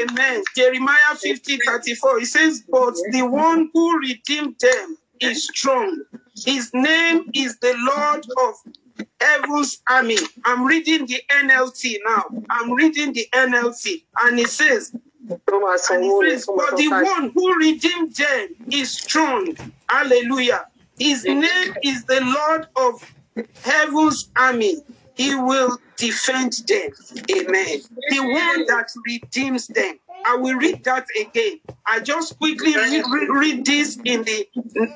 [0.02, 0.42] Amen.
[0.56, 2.18] Jeremiah 50 34.
[2.20, 6.02] It says, But the one who redeemed them is strong.
[6.44, 8.54] His name is the Lord of
[9.20, 10.18] heaven's army.
[10.44, 12.24] I'm reading the NLT now.
[12.50, 14.04] I'm reading the NLT.
[14.22, 14.92] And it says,
[15.28, 19.56] and it says, But the one who redeemed them is strong.
[19.88, 20.66] Hallelujah.
[20.98, 23.12] His name is the Lord of
[23.62, 24.76] heaven's army.
[25.14, 26.90] He will defend them.
[27.36, 27.80] Amen.
[28.08, 29.98] The one that redeems them.
[30.24, 31.60] I will read that again.
[31.86, 34.48] I just quickly read, read, read this in the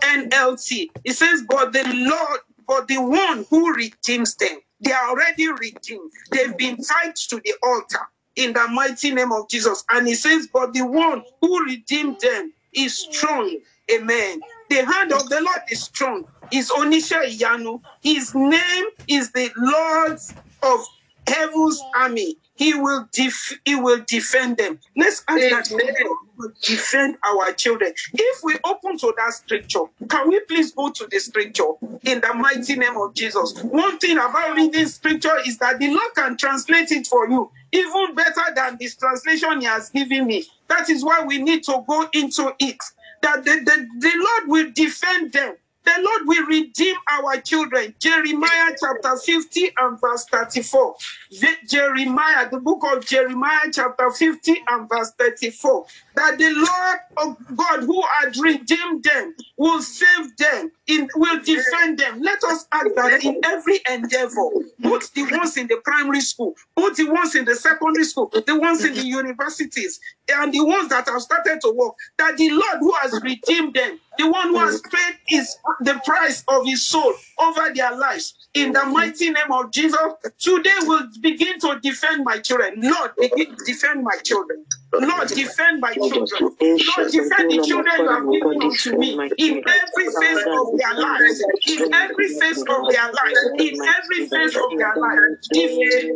[0.02, 0.88] NLT.
[1.04, 6.12] It says, But the Lord, but the one who redeems them, they are already redeemed.
[6.32, 8.00] They've been tied to the altar
[8.36, 9.84] in the mighty name of Jesus.
[9.90, 13.58] And he says, But the one who redeemed them is strong.
[13.92, 14.40] Amen.
[14.70, 16.26] The hand of the Lord is strong.
[16.52, 17.80] Is Onisha Iyanu.
[18.02, 20.18] His name is the Lord
[20.62, 20.80] of
[21.28, 22.36] heaven's army.
[22.56, 24.78] He will def- he will defend them.
[24.96, 27.92] Let's ask that God will defend our children.
[28.14, 31.72] If we open to that scripture, can we please go to the scripture
[32.04, 33.62] in the mighty name of Jesus?
[33.62, 38.14] One thing about reading scripture is that the Lord can translate it for you even
[38.14, 40.46] better than this translation He has given me.
[40.68, 42.78] That is why we need to go into it.
[43.22, 45.56] that the, the, the Lord will defend them.
[45.86, 47.96] The Lord will redeem our children.
[48.00, 50.96] Jeremiah chapter 50 and verse 34.
[51.32, 55.86] Je- Jeremiah, the book of Jeremiah chapter 50 and verse 34.
[56.16, 61.98] That the Lord of God who had redeemed them will save them, in, will defend
[61.98, 62.20] them.
[62.20, 66.96] Let us ask that in every endeavor, both the ones in the primary school, both
[66.96, 70.00] the ones in the secondary school, the ones in the universities,
[70.32, 74.00] and the ones that have started to work, that the Lord who has redeemed them,
[74.18, 78.48] the one who has paid is the price of his soul over their lives.
[78.54, 80.00] In the mighty name of Jesus,
[80.38, 82.80] today will begin to defend my children.
[82.80, 84.64] Lord, begin defend my children.
[84.94, 86.42] Lord, defend my children.
[86.86, 91.46] Lord, defend the children you have given unto me in every phase of their lives.
[91.66, 93.46] In every phase of their lives.
[93.58, 95.48] In every phase of their lives.
[95.52, 96.14] Defend,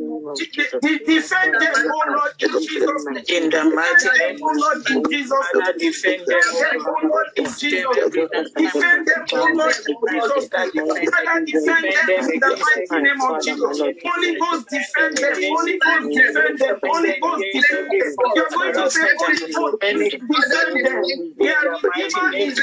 [1.60, 3.24] them, oh Lord, in Jesus' name.
[3.28, 5.72] In the mighty oh Defend name them, oh Lord, in Jesus' name.
[5.78, 8.28] Defend them, Defend them, oh Lord, in Jesus' name.
[8.56, 10.72] Defend them, oh Lord, in Jesus' name.
[11.10, 13.82] Father, defend them in the mighty name of Jesus.
[14.04, 15.40] Holy Ghost, defend them.
[15.48, 16.80] Holy Ghost, defend them.
[16.86, 18.18] Holy Ghost, defend them.
[18.60, 19.78] Going to say, Holy Ghost,
[20.28, 21.04] defend them.
[21.38, 22.60] Their Redeemer is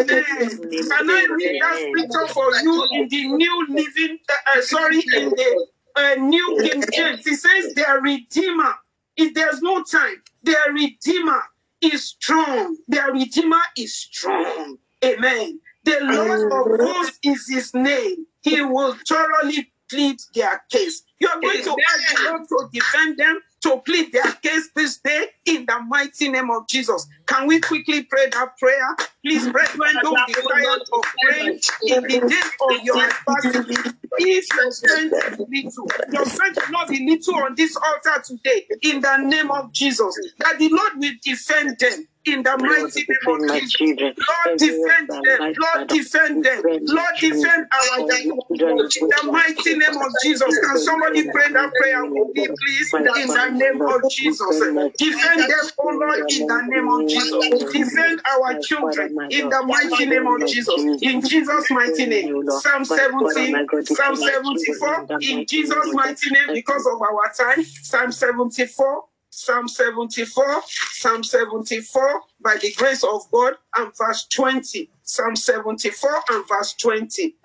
[0.00, 0.50] Amen.
[0.88, 5.30] Can I read that scripture for you in the New Living, uh, uh, sorry, in
[5.30, 5.66] the
[5.96, 7.26] uh, New King James?
[7.26, 8.74] It says, Their Redeemer,
[9.16, 11.42] if there's no time, their Redeemer
[11.82, 12.76] is strong.
[12.88, 14.78] Their Redeemer is strong.
[15.04, 15.59] Amen.
[15.84, 18.26] The Lord of hosts is his name.
[18.42, 21.02] He will thoroughly plead their case.
[21.18, 24.98] You are going to ask the Lord to defend them, to plead their case this
[24.98, 27.06] day in the mighty name of Jesus.
[27.26, 28.96] Can we quickly pray that prayer?
[29.24, 33.90] Please, brethren, don't be tired of praying in the days of your adversity.
[34.18, 35.18] If your strength
[35.48, 39.72] little, your strength will not be little on this altar today in the name of
[39.72, 40.18] Jesus.
[40.38, 43.78] That the Lord will defend them in the mighty name of Jesus.
[44.18, 45.26] Lord, defend them.
[45.58, 46.64] Lord, defend them.
[46.88, 48.68] Lord, defend our children.
[48.96, 50.58] In the mighty name of Jesus.
[50.62, 52.96] Can somebody pray that prayer with me, please?
[53.14, 54.72] In the name of Jesus.
[54.98, 57.64] Defend them, oh Lord, in the name of Jesus.
[57.72, 60.86] Defend our children in the mighty name of Jesus.
[61.00, 62.30] In Jesus' mighty name.
[62.48, 63.62] Psalm 17,
[64.00, 65.06] Psalm 74.
[65.20, 67.64] In Jesus' mighty name, because of our time.
[67.64, 69.04] Psalm 74.
[69.32, 74.90] Psalm 74, Psalm 74, by the grace of God, and verse 20.
[75.02, 77.36] Psalm 74 and verse 20.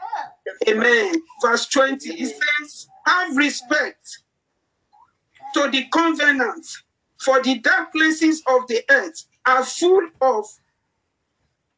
[0.67, 1.15] Amen.
[1.43, 4.19] Verse 20, it says, Have respect
[5.53, 6.65] to the covenant,
[7.19, 10.45] for the dark places of the earth are full of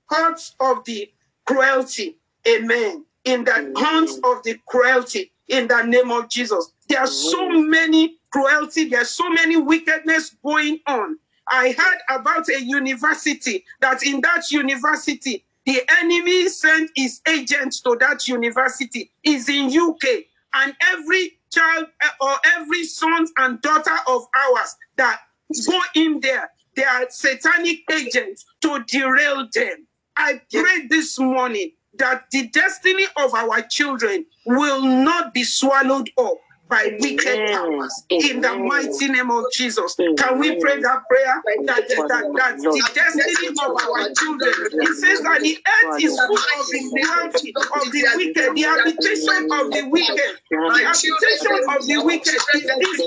[0.10, 1.12] hearts of the
[1.46, 2.18] cruelty.
[2.48, 3.06] Amen.
[3.28, 6.72] In the hands of the cruelty, in the name of Jesus.
[6.88, 11.18] There are so many cruelty, there's so many wickedness going on.
[11.50, 17.98] I heard about a university that in that university, the enemy sent his agents to
[18.00, 19.12] that university.
[19.24, 25.20] Is in UK and every child uh, or every son and daughter of ours that
[25.66, 29.88] go in there they are satanic agents to derail them.
[30.16, 36.38] I pray this morning that the destiny of our children will not be swallowed up
[36.69, 39.95] by wicked powers in the mighty name of Jesus.
[39.95, 41.41] Can we pray that prayer?
[41.65, 46.17] That, that, that, that the destiny of our children, it says that the earth is
[46.17, 51.86] full of the cruelty of the wicked, the habitation of the wicked, the habitation of
[51.88, 52.99] the wicked is this.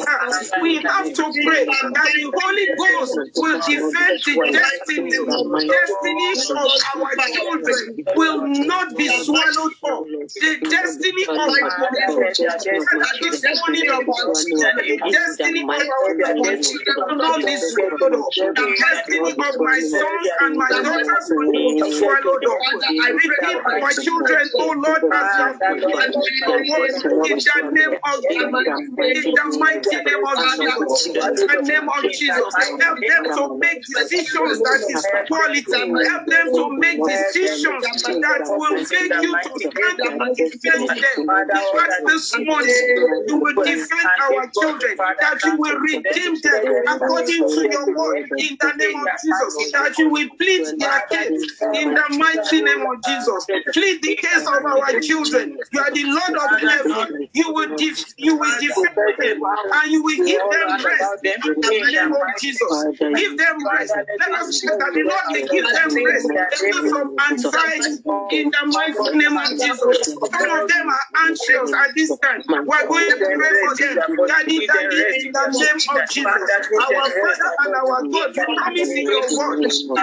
[0.62, 5.10] We have to pray that the Holy Ghost will defend the destiny,
[5.68, 10.04] destiny of our children will not be swallowed up.
[10.06, 12.60] The destiny of our children
[13.54, 16.64] morning of the destiny of our children
[17.34, 18.34] be swallowed up.
[18.56, 22.58] The destiny of my sons and my daughters will be swallowed up.
[23.00, 26.12] I redeem our children, oh Lord, as you have given
[26.46, 26.60] your
[27.30, 28.20] in the name of
[29.14, 31.08] in the mighty name of Jesus.
[31.30, 32.54] In the name of Jesus.
[32.58, 35.92] Help them to make decisions that is quality.
[36.04, 37.86] Help them to make decisions
[38.20, 39.60] that will take you to
[40.10, 41.26] and defend them.
[41.72, 43.06] But this morning,
[43.40, 48.72] will defend our children, that you will redeem them according to your word in the
[48.78, 53.46] name of Jesus, that you will plead their case in the mighty name of Jesus.
[53.72, 55.58] Plead the case of our children.
[55.72, 57.28] You are the Lord of heaven.
[57.34, 61.92] You will def- you will defend them and you will give them rest in the
[61.92, 62.86] name of Jesus.
[63.14, 63.94] Give them rest.
[64.18, 68.66] Let us pray that the Lord will give them rest away from anxiety in the
[68.66, 69.98] mighty name of Jesus.
[70.04, 72.42] Some of them are anxious at this time.
[72.48, 74.02] We're going to pray for them.
[74.26, 76.50] Daddy, Daddy, in the name of Jesus.
[76.78, 79.60] Our Father and our God, you promise in your word,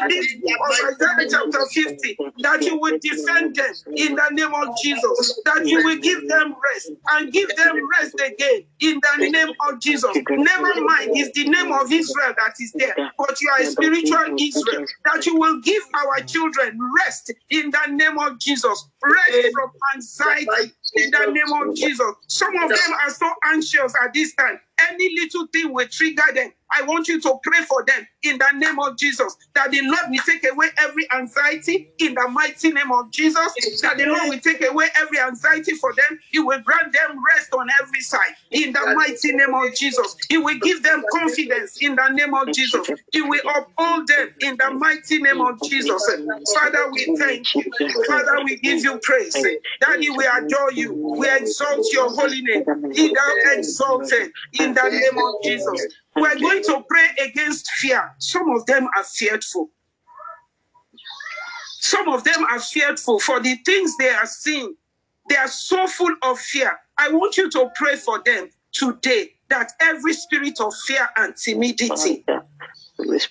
[0.10, 0.36] this
[0.84, 5.82] Isaiah chapter 50, that you will defend them in the name of Jesus, that you
[5.82, 10.20] will give them rest and give them rest again in the name of Jesus.
[10.36, 14.26] Never mind, it's the name of Israel that is there, but you are a spiritual
[14.40, 19.72] Israel, that you will give our children rest in the name of Jesus, rest from
[19.96, 22.14] anxiety in the name of Jesus.
[22.28, 24.60] Some of them are so anxious at this time.
[24.92, 26.54] Any little thing will trigger them.
[26.72, 29.36] I want you to pray for them in the name of Jesus.
[29.56, 33.54] That the Lord will take away every anxiety in the mighty name of Jesus.
[33.82, 36.20] That the Lord will take away every anxiety for them.
[36.32, 40.16] He will grant them rest on every side in the mighty name of Jesus.
[40.30, 42.90] He will give them confidence in the name of Jesus.
[43.12, 46.04] He will uphold them in the mighty name of Jesus.
[46.54, 47.72] Father, we thank you.
[48.08, 49.36] Father, we give you praise.
[49.82, 50.94] Daddy, we adore you.
[51.18, 52.66] We exalt your holy name.
[52.94, 55.86] Be thou exalted in the name of Jesus.
[56.18, 58.16] We're going to pray against fear.
[58.20, 59.72] Some of them are fearful.
[61.80, 64.76] Some of them are fearful for the things they are seeing.
[65.30, 66.78] They are so full of fear.
[66.98, 72.26] I want you to pray for them today that every spirit of fear and timidity,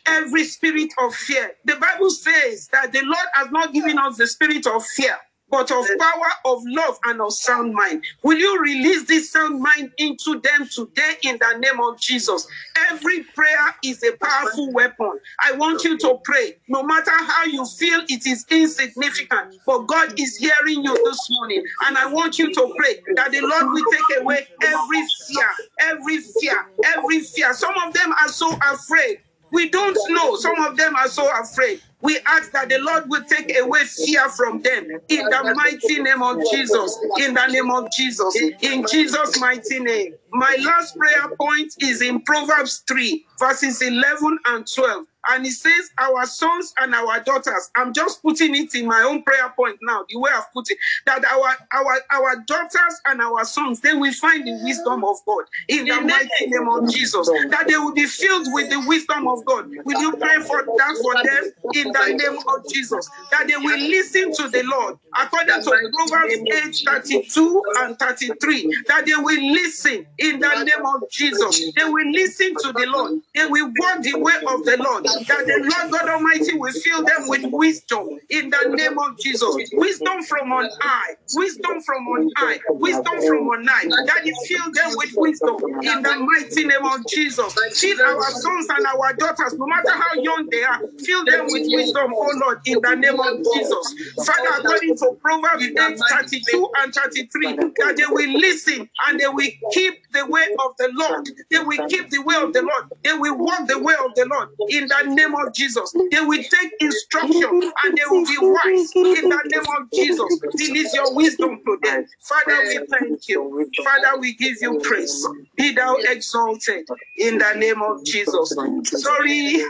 [0.07, 4.27] every spirit of fear, the Bible says that the Lord has not given us the
[4.27, 5.17] spirit of fear,
[5.51, 8.05] but of power, of love, and of sound mind.
[8.23, 12.47] Will you release this sound mind into them today in the name of Jesus?
[12.91, 15.19] Every prayer is a powerful weapon.
[15.41, 16.57] I want you to pray.
[16.69, 21.65] No matter how you feel it is insignificant, but God is hearing you this morning.
[21.87, 25.49] And I want you to pray that the Lord will take away every fear,
[25.81, 27.55] every fear, every fear.
[27.55, 29.19] Some of them are so afraid.
[29.53, 30.37] We don't know.
[30.37, 31.81] Some of them are so afraid.
[32.03, 36.23] We ask that the Lord will take away fear from them in the mighty name
[36.23, 36.99] of Jesus.
[37.19, 38.37] In the name of Jesus.
[38.63, 40.15] In Jesus' mighty name.
[40.33, 45.07] My last prayer point is in Proverbs 3, verses 11 and 12.
[45.29, 47.71] And he says, Our sons and our daughters.
[47.77, 50.79] I'm just putting it in my own prayer point now, the way I've put it.
[51.07, 55.45] That our our our daughters and our sons, they will find the wisdom of God
[55.69, 57.29] in the mighty name of Jesus.
[57.51, 59.69] That they will be filled with the wisdom of God.
[59.85, 63.09] Will you pray for that for them in the name of Jesus?
[63.31, 68.85] That they will listen to the Lord according to Proverbs 8, 32 and 33.
[68.89, 71.73] That they will listen in the name of Jesus.
[71.77, 73.23] They will listen to the Lord.
[73.35, 77.05] They will walk the way of the Lord that the Lord God Almighty will fill
[77.05, 79.57] them with wisdom in the name of Jesus.
[79.73, 83.85] Wisdom from on high, wisdom from on high, wisdom from on high.
[84.07, 87.55] That you fill them with wisdom in the mighty name of Jesus.
[87.75, 91.67] Fill our sons and our daughters, no matter how young they are, fill them with
[91.71, 93.95] wisdom, oh Lord, in the name of Jesus.
[94.25, 99.49] Father, according to Proverbs 8 32 and 33, that they will listen and they will
[99.73, 101.29] keep the way of the Lord.
[101.51, 102.91] They will keep the way of the Lord.
[103.05, 105.95] They will walk the way of the Lord in the name of Jesus.
[106.11, 110.41] They will take instruction and they will be wise in the name of Jesus.
[110.59, 112.07] Release your wisdom to them.
[112.23, 113.71] Father, we thank you.
[113.85, 115.27] Father, we give you praise.
[115.57, 116.87] Be thou exalted
[117.17, 118.55] in the name of Jesus.
[118.85, 119.63] Sorry,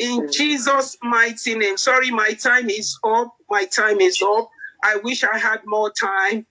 [0.00, 1.76] in Jesus' mighty name.
[1.76, 3.34] Sorry, my time is up.
[3.50, 4.50] My time is up.
[4.82, 6.46] I wish I had more time.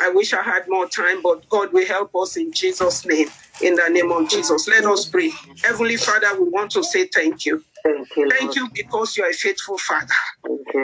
[0.00, 3.28] I wish I had more time, but God will help us in Jesus' name.
[3.62, 4.66] In the name of Jesus.
[4.68, 5.30] Let us pray.
[5.62, 7.62] Heavenly Father, we want to say thank you.
[7.84, 8.30] Thank you.
[8.30, 10.14] Thank you because you are a faithful Father.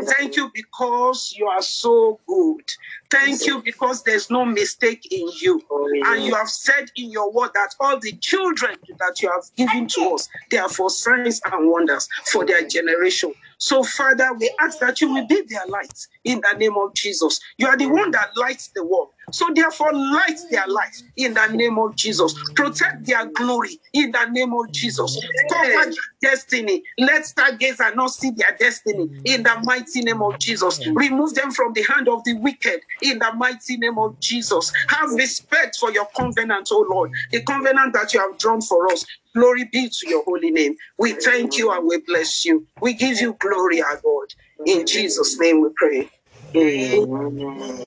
[0.05, 2.65] Thank you because you are so good.
[3.11, 5.63] Thank you because there's no mistake in you.
[5.71, 9.45] Oh, and you have said in your word that all the children that you have
[9.57, 13.33] given to us, they are for signs and wonders for their generation.
[13.59, 17.41] So, Father, we ask that you will be their light in the name of Jesus.
[17.59, 19.11] You are the one that lights the world.
[19.33, 22.35] So, therefore, light their light in the name of Jesus.
[22.55, 25.19] Protect their glory in the name of Jesus.
[25.51, 26.83] Cover their destiny.
[26.99, 30.81] Let stargazer not see their destiny in the mighty name of Jesus.
[30.95, 34.73] Remove them from the hand of the wicked in the mighty name of Jesus.
[34.89, 39.05] Have respect for your covenant, oh Lord, the covenant that you have drawn for us.
[39.37, 40.77] Glory be to your holy name.
[40.99, 42.67] We thank you and we bless you.
[42.81, 44.29] We give you glory, our God.
[44.67, 46.11] In Jesus' name we pray.
[46.57, 47.85] Amen.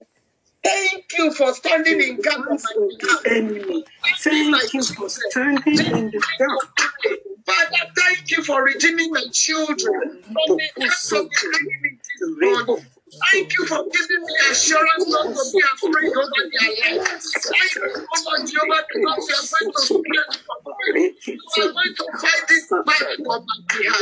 [0.64, 3.22] Thank you for standing in gap on my behalf.
[3.26, 3.84] Enemy
[4.26, 6.60] redeeming my Thank you for standing in the gap.
[7.48, 11.70] Father, thank you for redeeming my children from the hands of the
[12.38, 12.82] enemy.
[13.32, 17.34] Thank you for giving me assurance not to be afraid over their lives.
[17.34, 17.82] Thank you,
[18.26, 21.14] Lord Jehovah, because you are going to strengthen for me.
[21.28, 24.02] You are going to fight this battle on my behalf.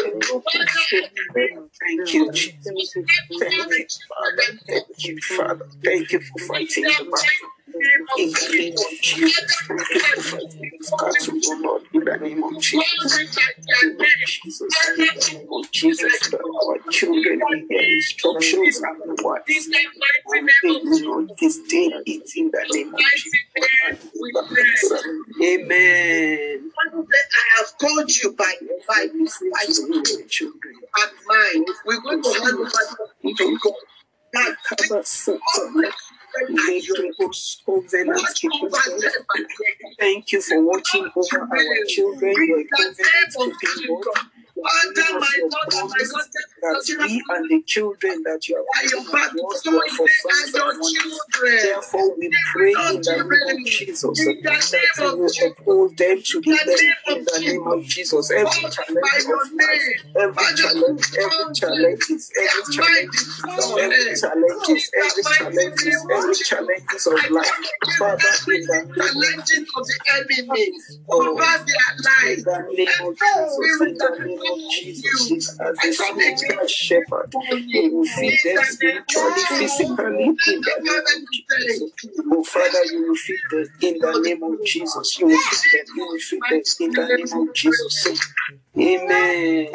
[1.81, 2.95] Thank you, Jesus.
[3.39, 4.59] Thank you, Father.
[4.67, 5.67] Thank you, Father.
[5.83, 7.56] Thank you for fighting the battle.
[8.17, 11.83] In the name of Jesus, thank you for fighting this battle, oh Lord.
[11.93, 13.19] In the name of Jesus.
[13.19, 17.95] In the name of Jesus, in the name of Jesus, that our children will hear
[17.95, 19.03] instructions and.
[20.27, 23.33] And they will not disdain it in the name of Jesus.
[25.43, 26.71] Amen.
[26.77, 28.53] I have called you by
[28.87, 29.07] by
[29.53, 29.65] by
[30.29, 30.75] Children.
[30.97, 31.65] and mine.
[31.85, 32.71] We're going to hand over
[33.37, 33.73] to God.
[34.33, 34.57] That
[39.99, 42.33] Thank you for watching over our children.
[42.47, 44.25] Your covenant keeping God.
[44.63, 46.27] Father, my daughter, my God,
[46.61, 50.55] That we and the children that you are have given us, you for they friends
[50.55, 51.59] are your and children.
[51.63, 54.17] Therefore, we pray in the name of Jesus.
[54.25, 58.31] That you will uphold them to the In the name of the name of Jesus,
[58.31, 59.87] oh, every challenge of life,
[60.17, 64.21] every challenge, every challenge, is every challenge, is every flawless.
[64.21, 66.47] challenges, every the mighty challenges, name of every Jesus.
[66.49, 67.59] challenges of life,
[67.99, 70.71] Father, in the name of the enemy
[71.09, 71.89] Oh, over their
[72.35, 72.43] in lives.
[72.43, 74.15] the name of Every spirit that
[74.55, 77.33] the is name not of of Jesus, as I a come spiritual shepherd,
[77.67, 81.93] you will feed them spiritually, of physically, in the name Father, of Jesus.
[82.03, 82.33] you.
[82.33, 85.19] Oh, Father, you will feed them in the name of Jesus.
[85.19, 88.19] You will feed them, you will feed them in the name of Jesus.
[88.79, 89.67] Amen.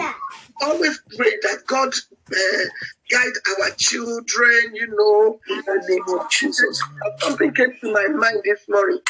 [0.63, 1.93] Always pray that God
[2.33, 2.65] uh,
[3.11, 5.41] guide our children, you know.
[5.49, 6.83] In the name of Jesus.
[7.19, 9.01] Something came to my mind this morning.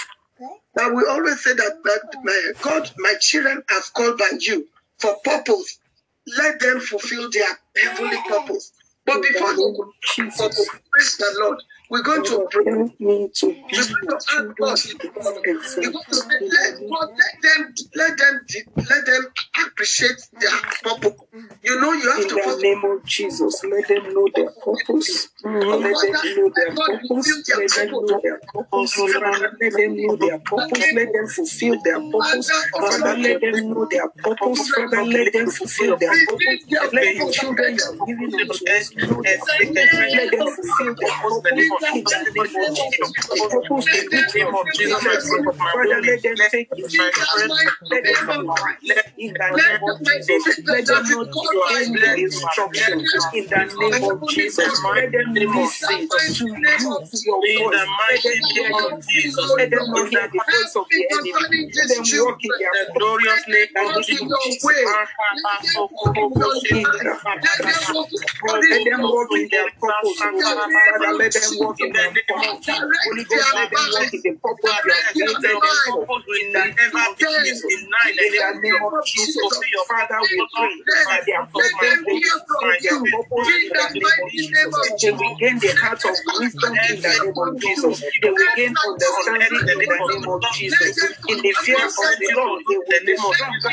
[0.77, 4.67] Now we always say that, that my God, my children are called by you
[5.03, 5.81] for purpose.
[6.39, 7.49] Let them fulfill their
[7.83, 8.73] heavenly purpose.
[9.07, 9.63] But before they
[10.17, 10.71] Jesus.
[10.93, 11.59] praise the Lord,
[11.93, 12.65] we're going to pray.
[12.73, 15.43] help me to We're going to my ask God children's this best morning.
[15.45, 15.93] We're example.
[15.93, 16.89] going to say, In let the
[17.43, 18.41] them let them
[18.91, 19.27] let them
[19.67, 21.21] appreciate their purpose.
[21.63, 24.51] You know, you have In to the first name of Jesus, let them know their
[24.65, 25.29] purpose.
[25.45, 27.51] Let them know their purpose.
[27.57, 28.99] Let them know their purpose.
[29.61, 30.93] Let them know their purpose.
[30.93, 32.51] Let them fulfill their purpose.
[32.81, 34.71] Father, let them know their purpose.
[34.71, 36.65] Father, let them fulfill their purpose.
[36.71, 40.15] Let the children you have given unto us know their purpose.
[40.17, 43.13] Let them fulfill their purpose in the name of Jesus.
[43.31, 45.45] The purpose in which you have created them.
[45.73, 46.71] Father, let them take.
[47.91, 50.61] Let them right in the name of Jesus.
[50.71, 54.83] Let them not disdain your instruction in the name of Jesus.
[54.95, 57.89] Let them listen to you, to your voice.
[58.09, 59.07] Let them hear your voice.
[59.57, 61.71] Let them not hear the voice of the enemy.
[61.75, 64.65] Let them walk in their the name of Jesus.
[68.71, 70.21] Let them walk in their purpose.
[70.33, 70.61] oh.
[71.19, 72.67] Let them walk in their purpose.
[73.05, 76.07] Holy Ghost, let them walk in the purpose you have created them for.
[76.65, 77.65] In the name of Jesus.
[77.65, 79.61] In the name of Jesus.
[79.89, 80.75] Father, we pray
[81.09, 84.95] that their purpose they will fulfill their purpose in the of Jesus.
[85.03, 87.97] They will gain the heart of wisdom in the name of Jesus.
[88.23, 90.99] They will gain understanding in the name of Jesus.
[91.29, 93.17] In the fear of the Lord, they will be.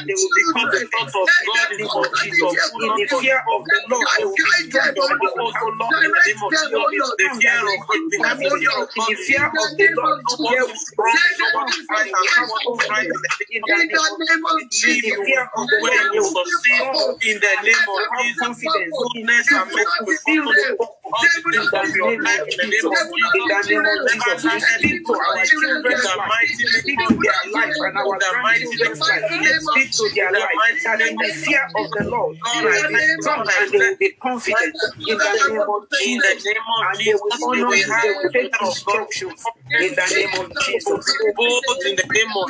[0.08, 2.52] They will become the thoughts of God in the name of Jesus.
[2.82, 5.98] In the fear of the Lord, they will be strong and they will also love
[6.02, 6.70] in the name of Jesus.
[6.72, 8.70] They will be strong and they will be confident.
[8.96, 14.08] In the fear of the Lord, will be strong and they confidence in the name
[14.08, 14.84] of Jesus.
[14.84, 18.64] In the fear of the Lord, they will be strong in the name of Jesus.
[18.64, 22.24] in Goodness you and mercy will follow all the in days the of your name
[22.24, 23.10] life of in the name of Jesus.
[23.34, 27.14] In the name of Jesus, we speak to our children's the mighty We name of
[27.22, 29.24] their life and our the mighty name life.
[29.24, 31.88] of We speak to their In the life that in name the of fear of
[31.94, 34.76] the Lord, they I will be bless strong God, and they will be confident
[35.08, 36.46] in the name of in the Jesus.
[36.46, 37.44] name of And they will Jesus.
[37.44, 39.02] Honor you, they will the take fear of God.
[39.02, 39.44] instructions
[39.80, 41.06] in the name of Jesus.
[41.36, 42.50] Both in the name of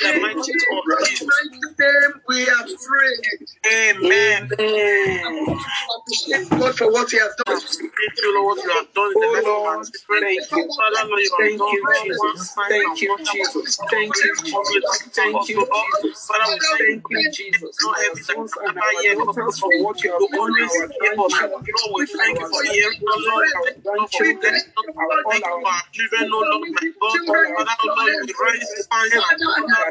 [0.00, 1.28] The In mighty name of Jesus.
[1.28, 3.40] mighty name, we are praying.
[3.66, 4.48] Amen.
[4.60, 5.58] Amen.
[5.98, 7.60] Appreciate God for what He has done.
[7.60, 10.20] Thank you, Lord, what you have done in the Oh life of our Lord, children.
[10.22, 10.68] thank you.
[10.76, 12.54] Father, Lord, you have Thank you, Jesus.
[12.68, 13.16] Thank you.
[13.24, 13.78] Jesus.
[13.90, 15.06] Thank you, Jesus.
[15.14, 16.28] Thank you, Jesus.
[16.28, 17.32] Thank Thank you, you.
[17.32, 17.76] Jesus.
[17.82, 19.36] Know Our everything sons that and ever our hear us.
[19.36, 20.98] daughters for what you You have done in always our hear us.
[21.00, 23.24] grandchildren, Lord, we thank you our for hearing us.
[23.26, 24.84] Lord, we our thank you Lord, for grandchildren, blessing us.
[24.98, 27.20] our all Thank you our for our children, Lord, my God.
[27.28, 29.85] all our Father, Lord, we rise fans and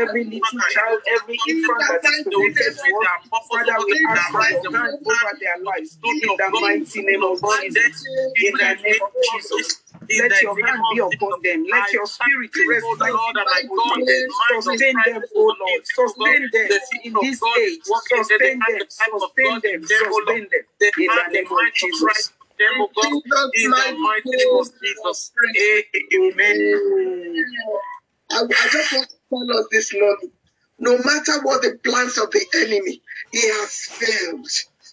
[0.00, 2.26] every little child, every infant that is
[3.50, 3.76] Father,
[5.06, 8.06] over their lives in the mighty name of Jesus.
[8.36, 9.89] In the name of Jesus.
[10.10, 11.64] Let your hand be upon them.
[11.70, 14.00] Let your spirit rest Lord and my God,
[14.64, 15.82] Sustain them, O Lord.
[15.86, 16.70] Sustain them
[17.04, 17.80] in this age.
[17.84, 18.86] Sustain them.
[18.90, 19.82] Sustain them.
[19.84, 20.64] Sustain them.
[20.80, 22.32] The In the name of of Jesus.
[22.58, 23.12] Them, oh God,
[23.54, 25.32] in the mighty name of Jesus.
[26.14, 27.44] Amen.
[28.30, 30.32] I, I just want to tell us this morning
[30.78, 34.48] no matter what the plans of the enemy, he has failed.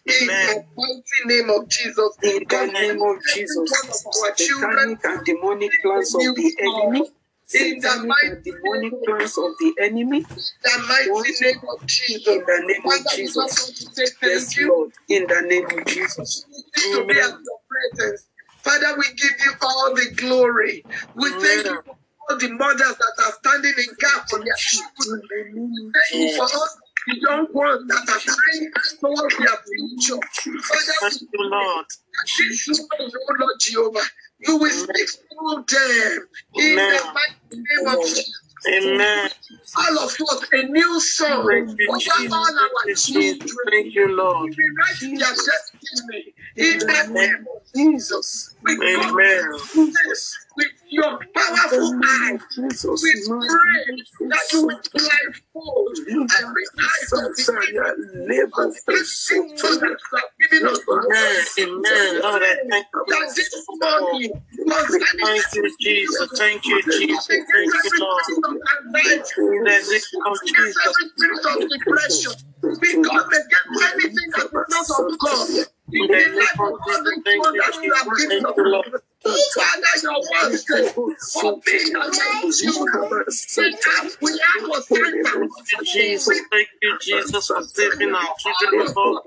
[0.07, 2.17] In the mighty name of Jesus.
[2.23, 3.71] In the name of Jesus.
[4.07, 7.11] Our children and demonic plans of the enemy.
[7.53, 10.21] in the mighty demonic plans of the enemy.
[10.63, 12.27] the mighty name of Jesus.
[12.27, 13.37] In the name of Father, we just Jesus.
[13.37, 14.57] want to say thank Yes.
[14.69, 14.91] Lord.
[15.09, 16.45] In the name of Jesus.
[16.75, 18.27] to be at your presence.
[18.63, 20.85] Father, we give you all the glory.
[21.15, 21.97] We thank you for
[22.29, 25.21] all the mothers that are standing in gap for their children.
[25.93, 26.69] Thank you for all
[27.07, 30.19] the young ones that are trying towards their future.
[30.63, 31.85] Father, Thank you, Lord.
[32.37, 33.99] this morning, oh Lord Jehovah,
[34.39, 38.41] you will speak through them in the mighty name of Jesus.
[38.67, 39.29] Amen.
[39.77, 43.39] All of us, a new song Thank you, over all our Thank you,
[43.71, 44.49] Thank you, Lord.
[44.49, 45.76] We write their destiny
[46.55, 48.55] in the name of Jesus.
[48.63, 49.51] We come Amen.
[49.73, 50.37] Jesus.
[50.55, 52.41] with your powerful eyes.
[52.55, 53.03] Jesus.
[53.03, 60.51] We pray that you will blindfold every eye of the enemy concerning mothers that have
[60.51, 61.69] given us Amen.
[61.69, 62.21] Amen.
[62.21, 63.05] Lord, I thank you.
[63.07, 64.31] that this morning
[64.67, 66.31] concerning Thank you, Jesus.
[66.37, 67.27] Thank you, Jesus.
[67.27, 68.21] Thank you, Lord.
[68.95, 70.77] against In the anxiety, name of against Jesus.
[70.87, 72.33] every spirit of depression.
[72.81, 75.67] We come against anything that is not of God.
[75.93, 78.27] In In the the life of of all Thank you, have Jesus.
[78.29, 79.53] given Thank you, us.
[79.55, 80.93] Father, your word says,
[81.33, 83.25] for me and my children,
[83.57, 84.89] we ask, we ask.
[84.93, 86.39] Thank you, Jesus.
[86.51, 89.23] Thank you, Jesus, for saving our children, Lord.